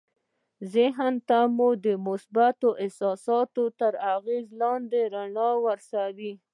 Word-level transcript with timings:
ذهن 0.73 1.13
ته 1.27 1.39
مو 1.57 1.69
د 1.85 1.85
مثبتو 2.07 2.69
احساساتو 2.83 3.63
تر 3.79 3.93
اغېز 4.15 4.45
لاندې 4.61 5.01
رڼا 5.15 5.49
ورسوئ 5.65 6.33